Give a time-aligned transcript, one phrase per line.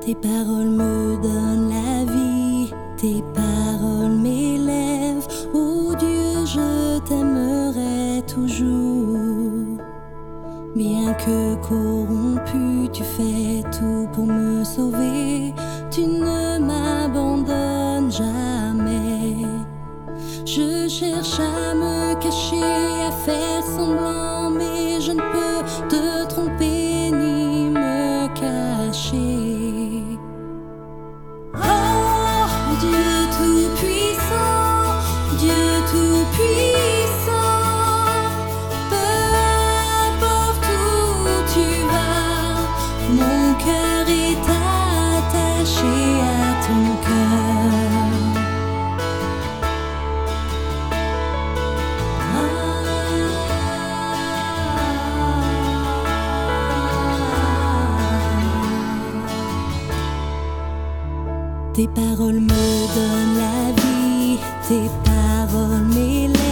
[0.00, 5.28] Tes paroles me donnent la vie, tes paroles m'élèvent.
[5.52, 9.78] Oh Dieu, je t'aimerai toujours.
[10.74, 15.52] Bien que corrompu, tu fais tout pour me sauver.
[15.90, 19.44] Tu ne m'abandonnes jamais.
[20.46, 22.62] Je cherche à me cacher,
[23.06, 24.39] à faire semblant,
[61.80, 66.49] Tes paroles me donnent la vie, tes paroles m'élèvent.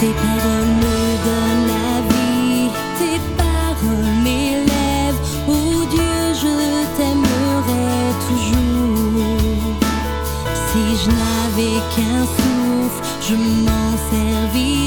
[0.00, 5.22] Tes paroles me donnent la vie, tes paroles m'élèvent.
[5.46, 6.52] Oh Dieu, je
[6.96, 7.86] t'aimerai
[8.26, 9.36] toujours.
[10.68, 14.79] Si je n'avais qu'un souffle, je m'en servirais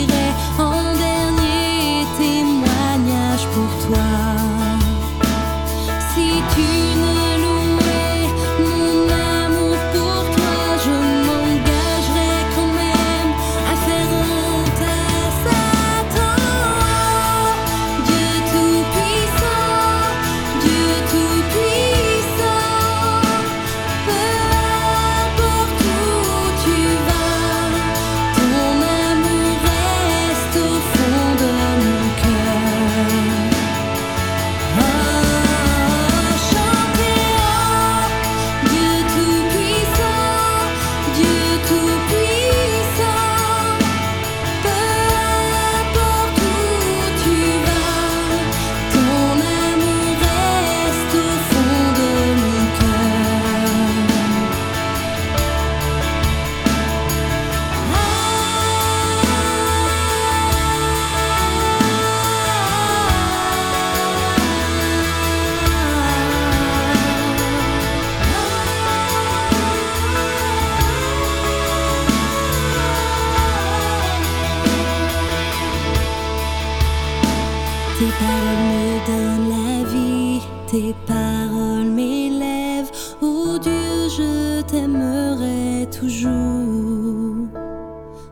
[78.19, 82.91] paroles me donnent la vie, tes paroles m'élèvent.
[83.21, 87.47] Oh Dieu, je t'aimerai toujours.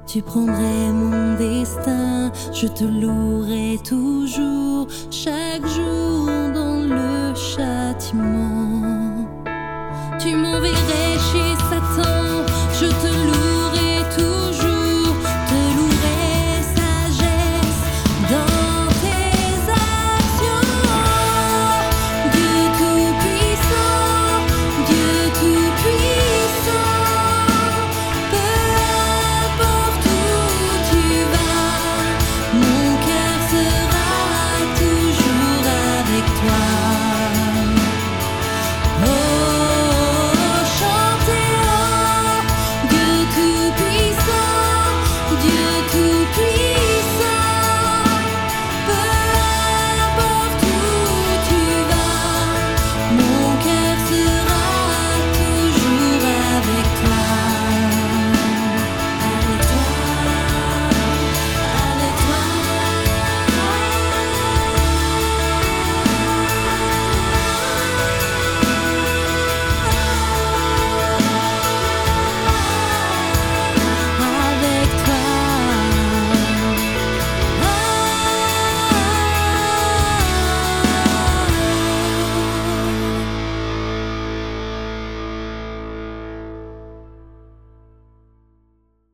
[0.08, 9.26] Tu prendrais mon destin, je te louerai toujours, chaque jour dans le châtiment.
[10.20, 13.51] Tu m'enverrais chez Satan, je te